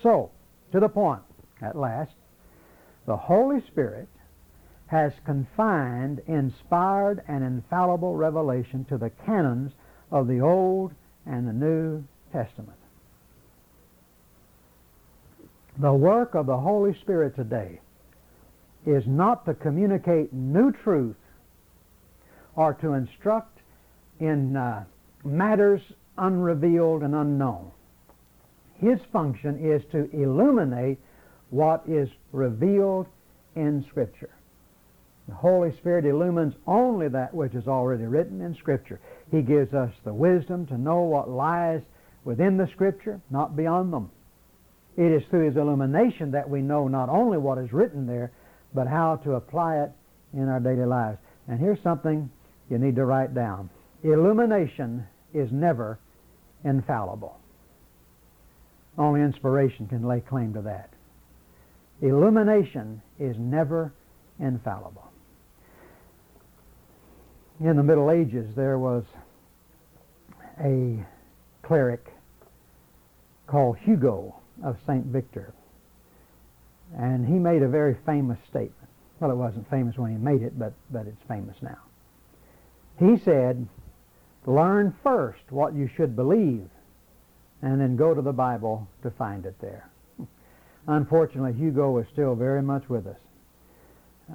[0.02, 0.32] So,
[0.72, 1.22] to the point,
[1.62, 2.12] at last,
[3.06, 4.08] the Holy Spirit
[4.88, 9.72] has confined inspired and infallible revelation to the canons
[10.12, 10.94] of the Old
[11.28, 12.79] and the New Testament.
[15.80, 17.80] The work of the Holy Spirit today
[18.86, 21.16] is not to communicate new truth
[22.58, 23.60] or to instruct
[24.20, 24.84] in uh,
[25.24, 25.82] matters
[26.18, 27.72] unrevealed and unknown.
[28.76, 30.98] His function is to illuminate
[31.50, 33.08] what is revealed
[33.56, 34.32] in Scripture.
[35.30, 39.00] The Holy Spirit illumines only that which is already written in Scripture.
[39.32, 41.82] He gives us the wisdom to know what lies
[42.26, 44.12] within the Scripture, not beyond them.
[45.00, 48.34] It is through His illumination that we know not only what is written there,
[48.74, 49.92] but how to apply it
[50.34, 51.18] in our daily lives.
[51.48, 52.30] And here's something
[52.70, 53.70] you need to write down.
[54.04, 56.00] Illumination is never
[56.66, 57.40] infallible.
[58.98, 60.90] Only inspiration can lay claim to that.
[62.02, 63.94] Illumination is never
[64.38, 65.10] infallible.
[67.62, 69.06] In the Middle Ages, there was
[70.60, 71.06] a
[71.64, 72.06] cleric
[73.48, 75.06] called Hugo of St.
[75.06, 75.54] Victor.
[76.98, 78.74] And he made a very famous statement.
[79.20, 81.78] Well, it wasn't famous when he made it, but, but it's famous now.
[82.98, 83.68] He said,
[84.46, 86.68] learn first what you should believe,
[87.62, 89.90] and then go to the Bible to find it there.
[90.88, 93.18] Unfortunately, Hugo is still very much with us.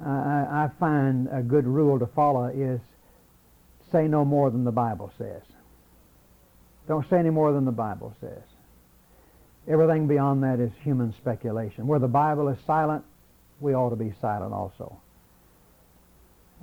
[0.03, 2.79] I, I find a good rule to follow is
[3.91, 5.41] say no more than the Bible says.
[6.87, 8.43] Don't say any more than the Bible says.
[9.67, 11.87] Everything beyond that is human speculation.
[11.87, 13.03] Where the Bible is silent,
[13.59, 14.99] we ought to be silent also.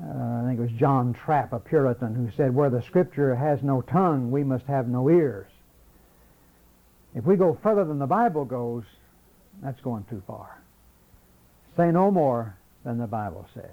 [0.01, 3.63] Uh, I think it was John Trapp, a Puritan, who said, Where the Scripture has
[3.63, 5.49] no tongue, we must have no ears.
[7.15, 8.85] If we go further than the Bible goes,
[9.63, 10.63] that's going too far.
[11.77, 13.65] Say no more than the Bible says.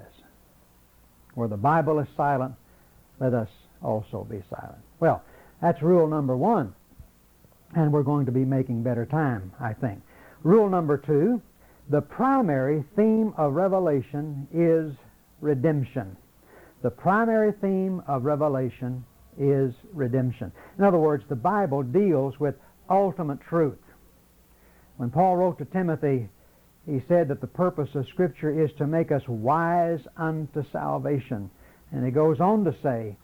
[1.36, 2.56] Where the Bible is silent,
[3.20, 3.50] let us
[3.82, 4.80] also be silent.
[5.00, 5.24] Well,
[5.62, 6.74] that's rule number one
[7.76, 10.02] and we're going to be making better time, I think.
[10.44, 11.42] Rule number two,
[11.90, 14.94] the primary theme of Revelation is
[15.42, 16.16] redemption.
[16.82, 19.04] The primary theme of Revelation
[19.38, 20.52] is redemption.
[20.78, 22.56] In other words, the Bible deals with
[22.90, 23.80] ultimate truth.
[24.98, 26.30] When Paul wrote to Timothy,
[26.86, 31.50] he said that the purpose of Scripture is to make us wise unto salvation.
[31.92, 33.16] And he goes on to say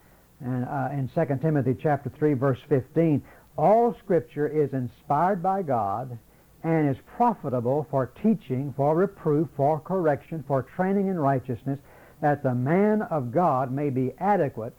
[0.42, 3.24] and, uh, in 2 Timothy chapter 3, verse 15,
[3.58, 6.18] all Scripture is inspired by God
[6.64, 11.80] and is profitable for teaching, for reproof, for correction, for training in righteousness,
[12.22, 14.74] that the man of God may be adequate,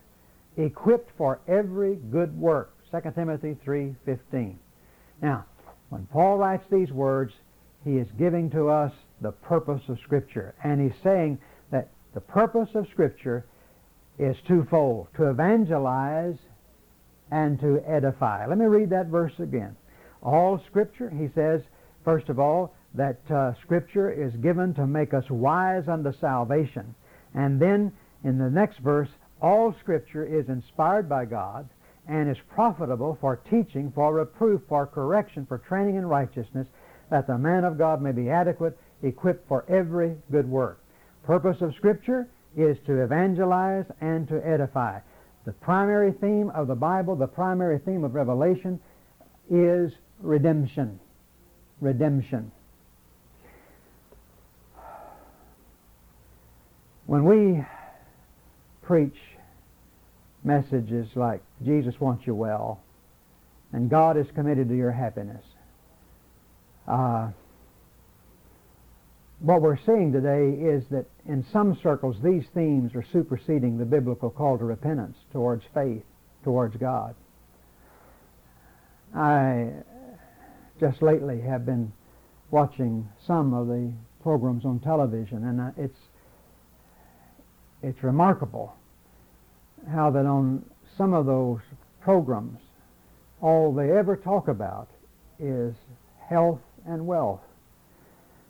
[0.57, 2.73] equipped for every good work.
[2.91, 4.55] 2 Timothy 3.15.
[5.21, 5.45] Now,
[5.89, 7.33] when Paul writes these words,
[7.85, 10.53] he is giving to us the purpose of Scripture.
[10.63, 11.39] And he's saying
[11.71, 13.45] that the purpose of Scripture
[14.19, 16.37] is twofold, to evangelize
[17.31, 18.45] and to edify.
[18.45, 19.75] Let me read that verse again.
[20.21, 21.61] All Scripture, he says,
[22.03, 26.95] first of all, that uh, Scripture is given to make us wise unto salvation.
[27.33, 27.91] And then
[28.23, 29.09] in the next verse,
[29.41, 31.69] all Scripture is inspired by God
[32.07, 36.67] and is profitable for teaching, for reproof, for correction, for training in righteousness,
[37.09, 40.81] that the man of God may be adequate, equipped for every good work.
[41.23, 44.99] Purpose of Scripture is to evangelize and to edify.
[45.47, 48.81] The primary theme of the Bible, the primary theme of Revelation
[49.49, 50.99] is redemption.
[51.79, 52.51] Redemption.
[57.05, 57.63] When we
[58.81, 59.15] preach
[60.43, 62.81] messages like Jesus wants you well
[63.71, 65.45] and God is committed to your happiness,
[66.89, 67.29] uh,
[69.39, 74.29] what we're seeing today is that in some circles these themes are superseding the biblical
[74.29, 76.03] call to repentance towards faith,
[76.43, 77.15] towards God.
[79.15, 79.69] I
[80.79, 81.91] just lately have been
[82.51, 85.99] watching some of the programs on television, and uh, it's
[87.83, 88.75] it's remarkable
[89.91, 90.65] how that on
[90.97, 91.59] some of those
[92.01, 92.59] programs,
[93.41, 94.89] all they ever talk about
[95.39, 95.75] is
[96.27, 97.41] health and wealth.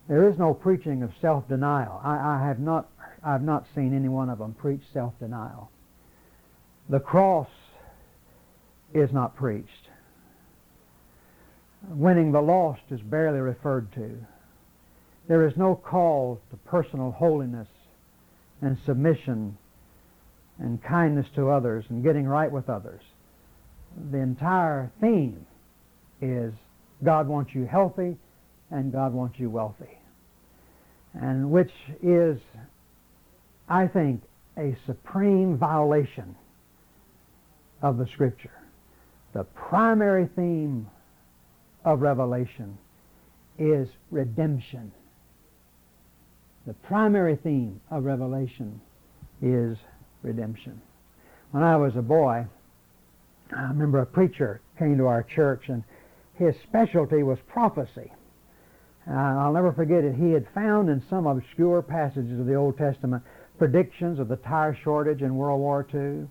[0.08, 2.01] There is no preaching of self-denial.
[2.03, 2.89] I, I have not
[3.24, 5.70] I've not seen any one of them preach self-denial.
[6.89, 7.49] The cross
[8.93, 9.89] is not preached.
[11.89, 14.18] Winning the lost is barely referred to.
[15.28, 17.68] There is no call to personal holiness
[18.62, 19.58] and submission
[20.58, 23.01] and kindness to others and getting right with others.
[24.12, 25.45] The entire theme
[26.22, 26.53] is
[27.03, 28.16] God wants you healthy
[28.72, 29.97] and God wants you wealthy.
[31.20, 32.39] And which is,
[33.68, 34.22] I think,
[34.57, 36.36] a supreme violation
[37.82, 38.51] of the Scripture.
[39.34, 40.88] The primary theme
[41.86, 42.78] of Revelation
[43.57, 44.91] is redemption.
[46.65, 48.82] The primary theme of Revelation
[49.41, 49.78] is
[50.22, 50.82] redemption.
[51.51, 52.45] When I was a boy,
[53.55, 55.84] I remember a preacher came to our church and
[56.34, 58.11] his specialty was prophecy.
[59.10, 60.16] Uh, I'll never forget it.
[60.16, 63.24] He had found in some obscure passages of the Old Testament
[63.58, 66.28] predictions of the tire shortage in World War II.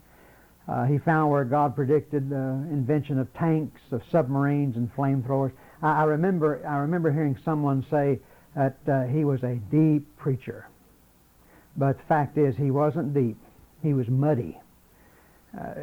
[0.69, 5.53] Uh, he found where God predicted the invention of tanks, of submarines, and flamethrowers.
[5.81, 8.19] I, I remember, I remember hearing someone say
[8.55, 10.69] that uh, he was a deep preacher,
[11.77, 13.39] but the fact is he wasn't deep.
[13.83, 14.59] He was muddy.
[15.59, 15.75] Uh,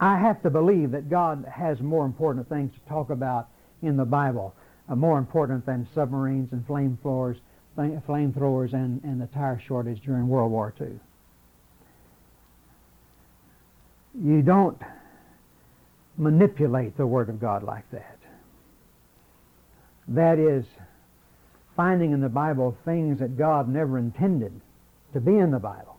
[0.00, 3.48] I have to believe that God has more important things to talk about
[3.82, 4.54] in the Bible,
[4.88, 7.38] uh, more important than submarines and flamethrowers,
[7.76, 10.88] flamethrowers and, and the tire shortage during World War II.
[14.22, 14.80] You don't
[16.16, 18.18] manipulate the Word of God like that.
[20.08, 20.64] That is
[21.76, 24.60] finding in the Bible things that God never intended
[25.12, 25.98] to be in the Bible.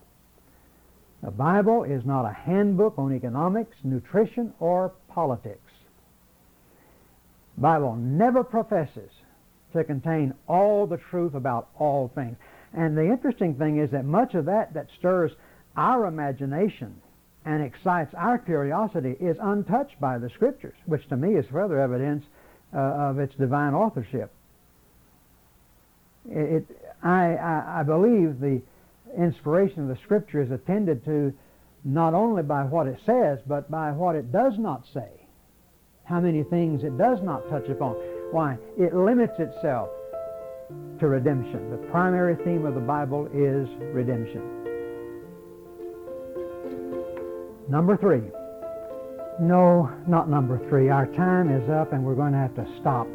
[1.23, 5.64] The Bible is not a handbook on economics, nutrition, or politics.
[7.57, 9.11] Bible never professes
[9.73, 12.37] to contain all the truth about all things.
[12.73, 15.31] And the interesting thing is that much of that that stirs
[15.77, 17.01] our imagination
[17.45, 22.25] and excites our curiosity is untouched by the Scriptures, which to me is further evidence
[22.73, 24.31] uh, of its divine authorship.
[26.29, 28.61] It, it I, I, I believe the
[29.17, 31.33] inspiration of the Scripture is attended to
[31.83, 35.24] not only by what it says, but by what it does not say.
[36.05, 37.95] How many things it does not touch upon.
[38.31, 38.57] Why?
[38.77, 39.89] It limits itself
[40.99, 41.71] to redemption.
[41.71, 44.41] The primary theme of the Bible is redemption.
[47.67, 48.21] Number three.
[49.39, 50.89] No, not number three.
[50.89, 53.07] Our time is up and we're going to have to stop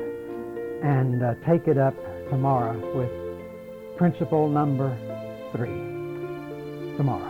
[0.82, 1.94] and uh, take it up
[2.28, 3.10] tomorrow with
[3.96, 4.96] principle number
[5.52, 5.68] three
[6.96, 7.29] tomorrow.